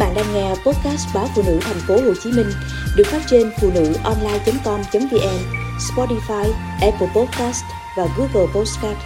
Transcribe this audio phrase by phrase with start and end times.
[0.00, 2.46] bạn đang nghe podcast báo phụ nữ thành phố Hồ Chí Minh
[2.96, 5.38] được phát trên phụ nữ online.com.vn,
[5.78, 7.64] Spotify, Apple Podcast
[7.96, 8.98] và Google Podcast.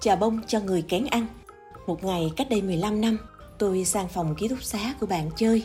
[0.00, 1.26] Trà bông cho người kén ăn.
[1.86, 3.18] Một ngày cách đây 15 năm,
[3.58, 5.62] tôi sang phòng ký túc xá của bạn chơi.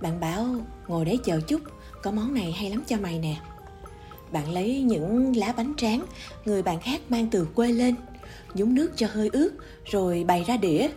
[0.00, 0.46] Bạn bảo
[0.88, 1.60] ngồi đấy chờ chút,
[2.02, 3.36] có món này hay lắm cho mày nè.
[4.32, 6.04] Bạn lấy những lá bánh tráng
[6.44, 7.94] người bạn khác mang từ quê lên,
[8.54, 9.50] nhúng nước cho hơi ướt
[9.84, 10.88] rồi bày ra đĩa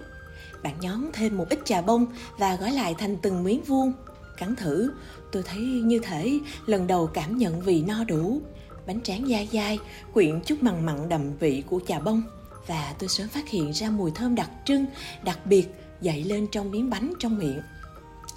[0.64, 2.06] bạn nhón thêm một ít trà bông
[2.38, 3.94] và gói lại thành từng miếng vuông.
[4.38, 4.92] Cắn thử,
[5.32, 8.42] tôi thấy như thể lần đầu cảm nhận vị no đủ.
[8.88, 9.80] Bánh tráng dai dai,
[10.14, 12.24] quyện chút mặn mặn đậm vị của trà bông.
[12.68, 14.86] Và tôi sớm phát hiện ra mùi thơm đặc trưng,
[15.24, 15.68] đặc biệt
[16.02, 17.62] dậy lên trong miếng bánh trong miệng.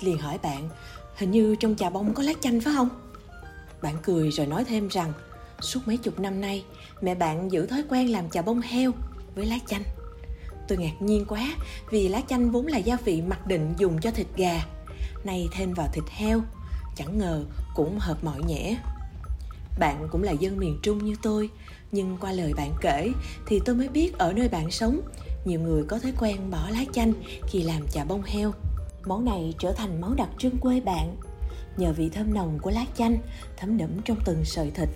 [0.00, 0.68] Liền hỏi bạn,
[1.16, 2.88] hình như trong trà bông có lá chanh phải không?
[3.82, 5.12] Bạn cười rồi nói thêm rằng,
[5.60, 6.64] suốt mấy chục năm nay,
[7.00, 8.92] mẹ bạn giữ thói quen làm trà bông heo
[9.34, 9.82] với lá chanh.
[10.68, 11.56] Tôi ngạc nhiên quá
[11.90, 14.64] vì lá chanh vốn là gia vị mặc định dùng cho thịt gà.
[15.24, 16.40] Nay thêm vào thịt heo,
[16.96, 18.76] chẳng ngờ cũng hợp mọi nhẽ.
[19.78, 21.50] Bạn cũng là dân miền Trung như tôi,
[21.92, 23.12] nhưng qua lời bạn kể
[23.46, 25.00] thì tôi mới biết ở nơi bạn sống,
[25.44, 27.12] nhiều người có thói quen bỏ lá chanh
[27.46, 28.52] khi làm chả bông heo.
[29.06, 31.16] Món này trở thành món đặc trưng quê bạn.
[31.76, 33.18] Nhờ vị thơm nồng của lá chanh
[33.56, 34.88] thấm đẫm trong từng sợi thịt,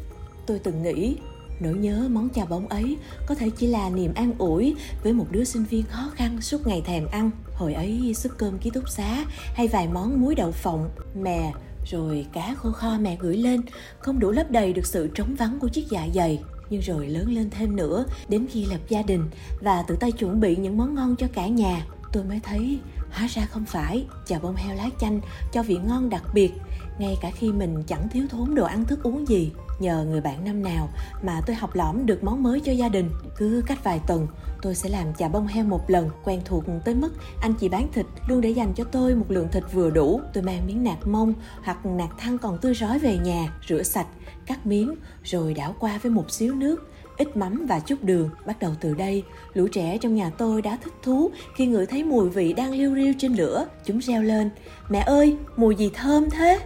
[0.46, 1.16] tôi từng nghĩ
[1.60, 5.26] Nỗi nhớ món chà bông ấy có thể chỉ là niềm an ủi với một
[5.30, 7.30] đứa sinh viên khó khăn suốt ngày thèm ăn.
[7.54, 11.52] Hồi ấy suất cơm ký túc xá hay vài món muối đậu phộng, mè,
[11.84, 13.60] rồi cá khô kho mẹ gửi lên
[13.98, 17.32] không đủ lấp đầy được sự trống vắng của chiếc dạ dày nhưng rồi lớn
[17.32, 19.30] lên thêm nữa đến khi lập gia đình
[19.60, 22.78] và tự tay chuẩn bị những món ngon cho cả nhà tôi mới thấy
[23.10, 25.20] hóa ra không phải chà bông heo lá chanh
[25.52, 26.52] cho vị ngon đặc biệt
[26.98, 29.50] ngay cả khi mình chẳng thiếu thốn đồ ăn thức uống gì
[29.80, 30.88] nhờ người bạn năm nào
[31.22, 34.26] mà tôi học lỏm được món mới cho gia đình cứ cách vài tuần
[34.62, 37.88] tôi sẽ làm chà bông heo một lần quen thuộc tới mức anh chị bán
[37.92, 41.06] thịt luôn để dành cho tôi một lượng thịt vừa đủ tôi mang miếng nạc
[41.06, 44.06] mông hoặc nạc thăn còn tươi rói về nhà rửa sạch
[44.46, 48.30] cắt miếng rồi đảo qua với một xíu nước ít mắm và chút đường.
[48.46, 49.22] Bắt đầu từ đây,
[49.54, 52.94] lũ trẻ trong nhà tôi đã thích thú khi ngửi thấy mùi vị đang liêu
[52.94, 53.66] riêu trên lửa.
[53.84, 54.50] Chúng reo lên,
[54.88, 56.58] mẹ ơi, mùi gì thơm thế?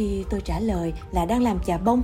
[0.00, 2.02] Khi tôi trả lời là đang làm trà bông,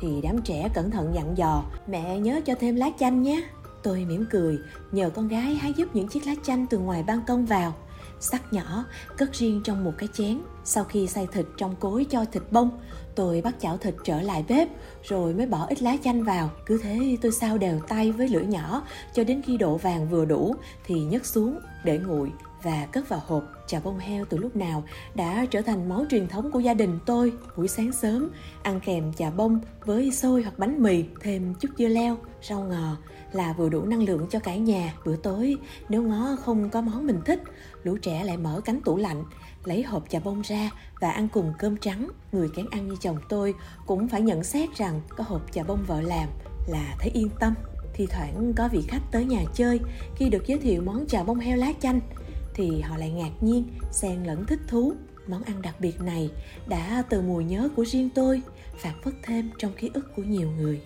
[0.00, 3.42] thì đám trẻ cẩn thận dặn dò, mẹ nhớ cho thêm lá chanh nhé.
[3.82, 4.58] Tôi mỉm cười,
[4.92, 7.74] nhờ con gái hái giúp những chiếc lá chanh từ ngoài ban công vào.
[8.20, 8.84] Sắc nhỏ,
[9.16, 10.40] cất riêng trong một cái chén.
[10.64, 12.70] Sau khi xay thịt trong cối cho thịt bông,
[13.14, 14.68] tôi bắt chảo thịt trở lại bếp,
[15.04, 16.50] rồi mới bỏ ít lá chanh vào.
[16.66, 18.82] Cứ thế tôi sao đều tay với lửa nhỏ,
[19.14, 20.54] cho đến khi độ vàng vừa đủ
[20.86, 22.30] thì nhấc xuống để nguội
[22.62, 23.44] và cất vào hộp.
[23.66, 24.84] Chà bông heo, từ lúc nào
[25.14, 27.32] đã trở thành món truyền thống của gia đình tôi?
[27.56, 28.30] Buổi sáng sớm,
[28.62, 32.16] ăn kèm chà bông với xôi hoặc bánh mì, thêm chút dưa leo.
[32.42, 32.96] Rau ngò
[33.32, 34.94] là vừa đủ năng lượng cho cả nhà.
[35.04, 35.56] Bữa tối,
[35.88, 37.42] nếu ngó không có món mình thích,
[37.82, 39.24] lũ trẻ lại mở cánh tủ lạnh,
[39.64, 40.70] lấy hộp chà bông ra
[41.00, 42.10] và ăn cùng cơm trắng.
[42.32, 43.54] Người kén ăn như chồng tôi
[43.86, 46.28] cũng phải nhận xét rằng có hộp chà bông vợ làm
[46.66, 47.54] là thấy yên tâm.
[47.94, 49.80] Thi thoảng có vị khách tới nhà chơi,
[50.16, 52.00] khi được giới thiệu món chà bông heo lá chanh
[52.60, 54.92] thì họ lại ngạc nhiên xen lẫn thích thú.
[55.26, 56.30] Món ăn đặc biệt này
[56.68, 58.42] đã từ mùi nhớ của riêng tôi,
[58.76, 60.80] phản phất thêm trong ký ức của nhiều người.